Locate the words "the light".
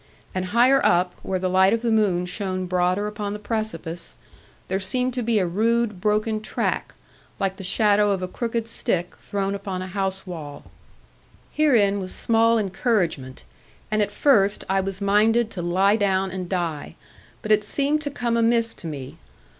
1.37-1.73